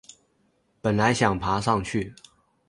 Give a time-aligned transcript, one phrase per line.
[0.81, 2.11] 本来想爬上去